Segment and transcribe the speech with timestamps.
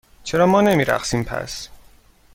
[0.23, 1.69] چرا ما نمی رقصیم، پس؟